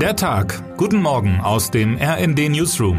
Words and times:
Der 0.00 0.14
Tag. 0.14 0.76
Guten 0.76 1.00
Morgen 1.00 1.40
aus 1.40 1.70
dem 1.70 1.96
RND 1.96 2.50
Newsroom. 2.50 2.98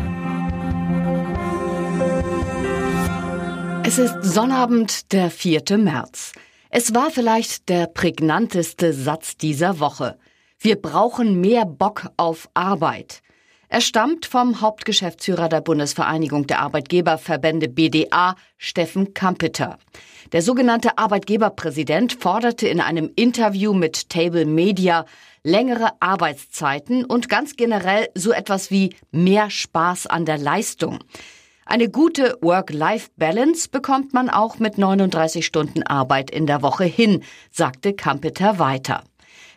Es 3.85 3.99
ist 3.99 4.23
Sonnabend, 4.23 5.13
der 5.13 5.29
4. 5.29 5.77
März. 5.77 6.31
Es 6.71 6.95
war 6.95 7.11
vielleicht 7.11 7.69
der 7.69 7.85
prägnanteste 7.85 8.93
Satz 8.93 9.37
dieser 9.37 9.79
Woche. 9.79 10.17
Wir 10.57 10.75
brauchen 10.81 11.39
mehr 11.39 11.65
Bock 11.65 12.09
auf 12.17 12.49
Arbeit. 12.55 13.21
Er 13.69 13.81
stammt 13.81 14.25
vom 14.25 14.61
Hauptgeschäftsführer 14.61 15.49
der 15.49 15.59
Bundesvereinigung 15.59 16.47
der 16.47 16.61
Arbeitgeberverbände 16.61 17.67
BDA, 17.67 18.35
Steffen 18.57 19.13
Kampeter. 19.13 19.77
Der 20.31 20.41
sogenannte 20.41 20.97
Arbeitgeberpräsident 20.97 22.13
forderte 22.13 22.67
in 22.69 22.79
einem 22.79 23.11
Interview 23.17 23.73
mit 23.73 24.09
Table 24.09 24.45
Media 24.45 25.05
längere 25.43 25.89
Arbeitszeiten 25.99 27.03
und 27.03 27.27
ganz 27.27 27.57
generell 27.57 28.07
so 28.15 28.31
etwas 28.31 28.71
wie 28.71 28.95
mehr 29.11 29.49
Spaß 29.49 30.07
an 30.07 30.23
der 30.23 30.37
Leistung. 30.37 30.99
Eine 31.65 31.89
gute 31.89 32.37
Work-Life-Balance 32.41 33.67
bekommt 33.67 34.13
man 34.13 34.29
auch 34.29 34.59
mit 34.59 34.77
39 34.77 35.45
Stunden 35.45 35.83
Arbeit 35.83 36.31
in 36.31 36.47
der 36.47 36.61
Woche 36.61 36.85
hin, 36.85 37.21
sagte 37.51 37.93
Kampeter 37.93 38.59
weiter. 38.59 39.03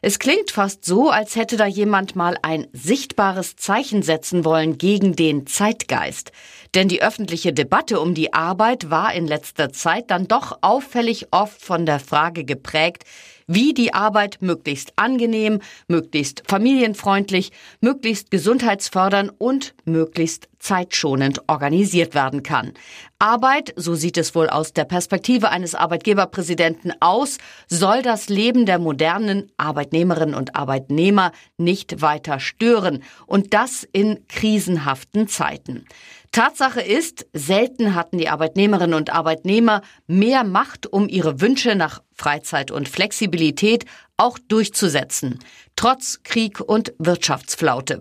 Es 0.03 0.19
klingt 0.19 0.51
fast 0.51 0.87
so, 0.87 1.11
als 1.11 1.37
hätte 1.37 1.59
da 1.59 1.67
jemand 1.67 2.17
mal 2.17 2.39
ein 2.41 2.67
sichtbares 2.73 3.57
Zeichen 3.57 4.03
setzen 4.03 4.47
wollen 4.47 4.79
gegen 4.79 5.15
den 5.15 5.47
Zeitgeist. 5.47 6.33
Denn 6.75 6.89
die 6.89 7.03
öffentliche 7.03 7.53
Debatte 7.53 8.01
um 8.01 8.15
die 8.15 8.33
Arbeit 8.33 8.89
war 8.89 9.13
in 9.13 9.27
letzter 9.27 9.73
Zeit 9.73 10.11
dann 10.11 10.27
doch 10.27 10.59
auffällig 10.63 11.29
oft 11.33 11.61
von 11.63 11.85
der 11.85 12.01
Frage 12.01 12.45
geprägt, 12.45 13.05
wie 13.47 13.75
die 13.75 13.93
Arbeit 13.93 14.39
möglichst 14.41 14.93
angenehm, 14.97 15.61
möglichst 15.89 16.45
familienfreundlich, 16.47 17.51
möglichst 17.81 18.31
gesundheitsfördernd 18.31 19.33
und 19.39 19.75
möglichst 19.85 20.49
zeitschonend 20.61 21.41
organisiert 21.49 22.15
werden 22.15 22.43
kann. 22.43 22.73
Arbeit, 23.19 23.75
so 23.77 23.95
sieht 23.95 24.17
es 24.17 24.35
wohl 24.35 24.49
aus 24.49 24.73
der 24.73 24.85
Perspektive 24.85 25.51
eines 25.51 25.75
Arbeitgeberpräsidenten 25.75 26.93
aus, 27.01 27.39
soll 27.69 28.03
das 28.03 28.29
Leben 28.29 28.65
der 28.65 28.79
modernen 28.79 29.51
Arbeitnehmerinnen 29.57 30.35
und 30.35 30.55
Arbeitnehmer 30.55 31.33
nicht 31.59 32.01
weiter 32.01 32.39
stören 32.39 33.03
und 33.27 33.53
das 33.53 33.87
in 33.93 34.27
krisenhaften 34.29 35.29
Zeiten. 35.29 35.87
Tatsache 36.33 36.81
ist, 36.81 37.27
selten 37.33 37.97
hatten 37.97 38.17
die 38.17 38.29
Arbeitnehmerinnen 38.29 38.95
und 38.95 39.13
Arbeitnehmer 39.13 39.83
mehr 40.07 40.45
Macht, 40.45 40.87
um 40.87 41.09
ihre 41.09 41.41
Wünsche 41.41 41.75
nach 41.75 42.03
Freizeit 42.15 42.71
und 42.71 42.89
Flexibilität 42.89 43.85
auch 44.21 44.39
durchzusetzen, 44.39 45.39
trotz 45.77 46.23
Krieg 46.23 46.61
und 46.61 46.93
Wirtschaftsflaute. 46.99 48.01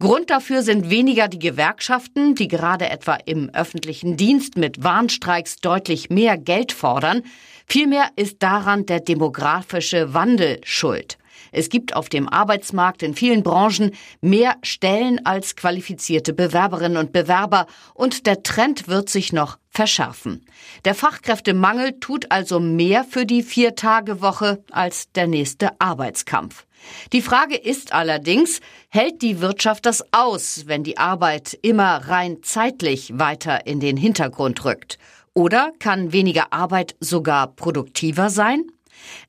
Grund 0.00 0.30
dafür 0.30 0.62
sind 0.62 0.90
weniger 0.90 1.28
die 1.28 1.38
Gewerkschaften, 1.38 2.34
die 2.34 2.48
gerade 2.48 2.90
etwa 2.90 3.14
im 3.24 3.50
öffentlichen 3.54 4.16
Dienst 4.16 4.56
mit 4.56 4.82
Warnstreiks 4.82 5.56
deutlich 5.56 6.10
mehr 6.10 6.36
Geld 6.36 6.72
fordern, 6.72 7.22
vielmehr 7.68 8.10
ist 8.16 8.42
daran 8.42 8.86
der 8.86 8.98
demografische 8.98 10.12
Wandel 10.12 10.60
schuld. 10.64 11.18
Es 11.50 11.68
gibt 11.68 11.96
auf 11.96 12.08
dem 12.08 12.28
Arbeitsmarkt 12.28 13.02
in 13.02 13.14
vielen 13.14 13.42
Branchen 13.42 13.92
mehr 14.20 14.56
Stellen 14.62 15.24
als 15.26 15.56
qualifizierte 15.56 16.32
Bewerberinnen 16.32 16.98
und 16.98 17.12
Bewerber 17.12 17.66
und 17.94 18.26
der 18.26 18.42
Trend 18.42 18.88
wird 18.88 19.08
sich 19.08 19.32
noch 19.32 19.58
verschärfen. 19.70 20.44
Der 20.84 20.94
Fachkräftemangel 20.94 21.98
tut 21.98 22.30
also 22.30 22.60
mehr 22.60 23.04
für 23.04 23.26
die 23.26 23.42
Vier-Tage-Woche 23.42 24.62
als 24.70 25.10
der 25.12 25.26
nächste 25.26 25.80
Arbeitskampf. 25.80 26.66
Die 27.12 27.22
Frage 27.22 27.56
ist 27.56 27.92
allerdings, 27.92 28.60
hält 28.88 29.22
die 29.22 29.40
Wirtschaft 29.40 29.86
das 29.86 30.04
aus, 30.12 30.64
wenn 30.66 30.82
die 30.82 30.98
Arbeit 30.98 31.58
immer 31.62 32.08
rein 32.08 32.38
zeitlich 32.42 33.18
weiter 33.18 33.66
in 33.66 33.80
den 33.80 33.96
Hintergrund 33.96 34.64
rückt? 34.64 34.98
Oder 35.34 35.72
kann 35.78 36.12
weniger 36.12 36.52
Arbeit 36.52 36.94
sogar 37.00 37.46
produktiver 37.46 38.28
sein? 38.28 38.66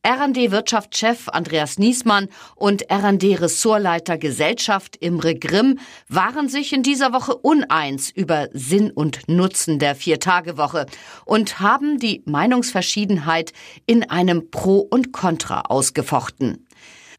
RD-Wirtschaftschef 0.06 1.30
Andreas 1.30 1.78
Niesmann 1.78 2.30
und 2.56 2.84
RD-Ressortleiter 2.92 4.18
Gesellschaft 4.18 4.98
Imre 4.98 5.36
Grimm 5.36 5.80
waren 6.10 6.50
sich 6.50 6.74
in 6.74 6.84
dieser 6.84 7.14
Woche 7.14 7.36
uneins 7.36 8.10
über 8.10 8.50
Sinn 8.54 8.92
und 8.92 9.28
Nutzen 9.28 9.80
der 9.80 9.96
Vier-Tage-Woche 9.96 10.86
und 11.26 11.60
haben 11.60 12.00
die 12.00 12.24
Meinungsverschiedenheit 12.26 13.54
in 13.86 14.10
einem 14.10 14.52
Pro 14.52 14.80
und 14.80 15.12
Contra 15.14 15.62
ausgefochten. 15.62 16.66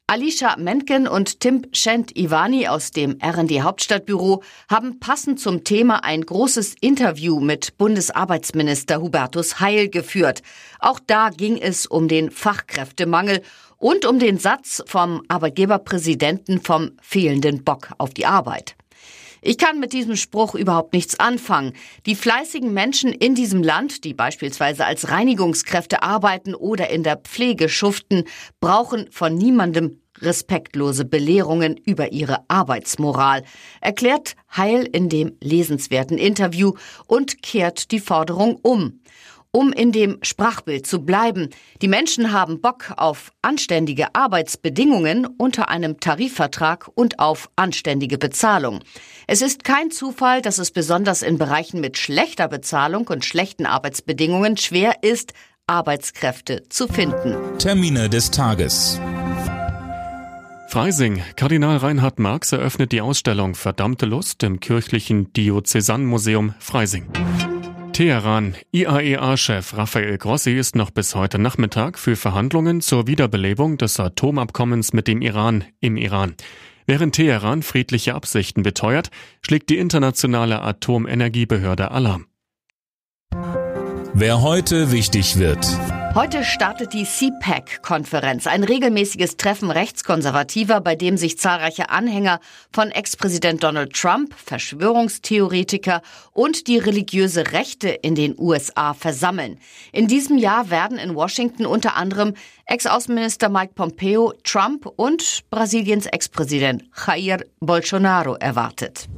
Alicia 0.06 0.56
Menken 0.58 1.08
und 1.08 1.40
Tim 1.40 1.62
Schent-Ivani 1.72 2.68
aus 2.68 2.90
dem 2.90 3.16
RD 3.24 3.62
Hauptstadtbüro 3.62 4.42
haben 4.68 5.00
passend 5.00 5.40
zum 5.40 5.64
Thema 5.64 6.04
ein 6.04 6.20
großes 6.20 6.74
Interview 6.82 7.40
mit 7.40 7.78
Bundesarbeitsminister 7.78 9.00
Hubertus 9.00 9.60
Heil 9.60 9.88
geführt. 9.88 10.42
Auch 10.78 11.00
da 11.06 11.30
ging 11.30 11.56
es 11.56 11.86
um 11.86 12.06
den 12.06 12.30
Fachkräftemangel 12.30 13.40
und 13.78 14.04
um 14.04 14.18
den 14.18 14.36
Satz 14.36 14.82
vom 14.86 15.22
Arbeitgeberpräsidenten 15.28 16.60
vom 16.60 16.90
fehlenden 17.00 17.64
Bock 17.64 17.88
auf 17.96 18.12
die 18.12 18.26
Arbeit. 18.26 18.76
Ich 19.46 19.58
kann 19.58 19.78
mit 19.78 19.92
diesem 19.92 20.16
Spruch 20.16 20.54
überhaupt 20.54 20.94
nichts 20.94 21.20
anfangen. 21.20 21.74
Die 22.06 22.14
fleißigen 22.14 22.72
Menschen 22.72 23.12
in 23.12 23.34
diesem 23.34 23.62
Land, 23.62 24.04
die 24.04 24.14
beispielsweise 24.14 24.86
als 24.86 25.10
Reinigungskräfte 25.10 26.02
arbeiten 26.02 26.54
oder 26.54 26.88
in 26.88 27.02
der 27.02 27.18
Pflege 27.18 27.68
schuften, 27.68 28.24
brauchen 28.58 29.10
von 29.10 29.34
niemandem 29.34 30.00
respektlose 30.18 31.04
Belehrungen 31.04 31.76
über 31.76 32.10
ihre 32.12 32.48
Arbeitsmoral, 32.48 33.44
erklärt 33.82 34.34
Heil 34.56 34.88
in 34.90 35.10
dem 35.10 35.36
lesenswerten 35.42 36.16
Interview 36.16 36.72
und 37.06 37.42
kehrt 37.42 37.90
die 37.90 38.00
Forderung 38.00 38.56
um. 38.62 39.00
Um 39.56 39.72
in 39.72 39.92
dem 39.92 40.18
Sprachbild 40.22 40.84
zu 40.84 41.04
bleiben, 41.04 41.48
die 41.80 41.86
Menschen 41.86 42.32
haben 42.32 42.60
Bock 42.60 42.92
auf 42.96 43.30
anständige 43.40 44.12
Arbeitsbedingungen 44.12 45.26
unter 45.26 45.68
einem 45.68 46.00
Tarifvertrag 46.00 46.90
und 46.96 47.20
auf 47.20 47.48
anständige 47.54 48.18
Bezahlung. 48.18 48.80
Es 49.28 49.42
ist 49.42 49.62
kein 49.62 49.92
Zufall, 49.92 50.42
dass 50.42 50.58
es 50.58 50.72
besonders 50.72 51.22
in 51.22 51.38
Bereichen 51.38 51.80
mit 51.80 51.98
schlechter 51.98 52.48
Bezahlung 52.48 53.06
und 53.06 53.24
schlechten 53.24 53.64
Arbeitsbedingungen 53.64 54.56
schwer 54.56 55.04
ist, 55.04 55.34
Arbeitskräfte 55.68 56.68
zu 56.68 56.88
finden. 56.88 57.36
Termine 57.58 58.10
des 58.10 58.32
Tages. 58.32 58.98
Freising. 60.68 61.22
Kardinal 61.36 61.76
Reinhard 61.76 62.18
Marx 62.18 62.50
eröffnet 62.50 62.90
die 62.90 63.00
Ausstellung 63.00 63.54
Verdammte 63.54 64.06
Lust 64.06 64.42
im 64.42 64.58
kirchlichen 64.58 65.32
Diözesanmuseum 65.32 66.54
Freising. 66.58 67.06
Teheran. 67.94 68.56
IAEA-Chef 68.72 69.76
Rafael 69.76 70.18
Grossi 70.18 70.52
ist 70.58 70.74
noch 70.74 70.90
bis 70.90 71.14
heute 71.14 71.38
Nachmittag 71.38 71.96
für 71.96 72.16
Verhandlungen 72.16 72.80
zur 72.80 73.06
Wiederbelebung 73.06 73.78
des 73.78 74.00
Atomabkommens 74.00 74.92
mit 74.92 75.06
dem 75.06 75.22
Iran 75.22 75.64
im 75.78 75.96
Iran. 75.96 76.34
Während 76.86 77.14
Teheran 77.14 77.62
friedliche 77.62 78.16
Absichten 78.16 78.64
beteuert, 78.64 79.10
schlägt 79.42 79.70
die 79.70 79.78
internationale 79.78 80.60
Atomenergiebehörde 80.62 81.92
Alarm. 81.92 82.26
Wer 84.12 84.42
heute 84.42 84.90
wichtig 84.90 85.38
wird. 85.38 85.64
Heute 86.14 86.44
startet 86.44 86.92
die 86.92 87.02
CPAC-Konferenz, 87.02 88.46
ein 88.46 88.62
regelmäßiges 88.62 89.36
Treffen 89.36 89.72
Rechtskonservativer, 89.72 90.80
bei 90.80 90.94
dem 90.94 91.16
sich 91.16 91.40
zahlreiche 91.40 91.90
Anhänger 91.90 92.38
von 92.72 92.92
Ex-Präsident 92.92 93.64
Donald 93.64 93.94
Trump, 93.94 94.32
Verschwörungstheoretiker 94.32 96.02
und 96.32 96.68
die 96.68 96.78
religiöse 96.78 97.50
Rechte 97.50 97.88
in 97.88 98.14
den 98.14 98.36
USA 98.38 98.94
versammeln. 98.94 99.58
In 99.90 100.06
diesem 100.06 100.38
Jahr 100.38 100.70
werden 100.70 100.98
in 100.98 101.16
Washington 101.16 101.66
unter 101.66 101.96
anderem 101.96 102.34
Ex-Außenminister 102.66 103.48
Mike 103.48 103.72
Pompeo, 103.74 104.34
Trump 104.44 104.86
und 104.94 105.42
Brasiliens 105.50 106.06
Ex-Präsident 106.06 106.84
Jair 107.08 107.44
Bolsonaro 107.58 108.36
erwartet. 108.36 109.08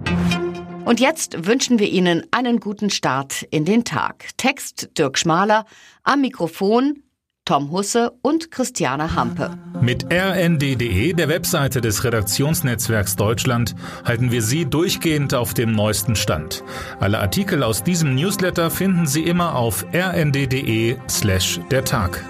Und 0.87 1.00
jetzt 1.00 1.47
wünschen 1.47 1.81
wir 1.81 1.88
Ihnen 1.88 2.23
einen 2.31 2.61
guten 2.61 2.91
Start 2.91 3.43
in 3.50 3.65
den 3.65 3.85
Tag. 3.85 4.29
Text 4.37 4.91
Dirk 4.97 5.19
Schmaler, 5.19 5.67
am 6.05 6.21
Mikrofon 6.21 7.03
Tom 7.44 7.73
Husse 7.73 8.12
und 8.23 8.53
Christiane 8.53 9.15
Hampe. 9.17 9.59
Mit 9.81 10.06
rnd.de, 10.12 11.12
der 11.12 11.29
Webseite 11.29 11.81
des 11.81 12.05
Redaktionsnetzwerks 12.05 13.17
Deutschland, 13.17 13.75
halten 14.05 14.31
wir 14.31 14.43
Sie 14.43 14.65
durchgehend 14.65 15.35
auf 15.35 15.55
dem 15.55 15.73
neuesten 15.73 16.15
Stand. 16.15 16.62
Alle 17.00 17.19
Artikel 17.19 17.65
aus 17.65 17.83
diesem 17.83 18.15
Newsletter 18.15 18.71
finden 18.71 19.09
Sie 19.09 19.25
immer 19.25 19.56
auf 19.56 19.85
rnd.de 19.93 20.99
slash 21.09 21.59
der 21.71 21.85
Tag. 21.85 22.25